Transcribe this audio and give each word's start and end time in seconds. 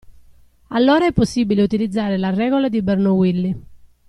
Allora 0.69 1.05
è 1.05 1.11
possibile 1.13 1.61
utilizzare 1.61 2.17
la 2.17 2.31
regola 2.31 2.69
di 2.69 2.81
Bernoulli. 2.81 3.61